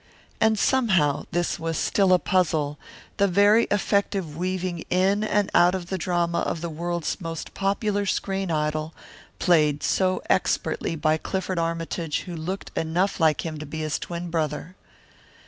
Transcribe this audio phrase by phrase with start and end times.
[0.39, 2.79] And somehow this was still a puzzle
[3.17, 8.07] the very effective weaving in and out of the drama of the world's most popular
[8.07, 8.95] screen idol,
[9.37, 14.31] played so expertly by Clifford Armytage who looked enough like him to be his twin
[14.31, 14.75] brother.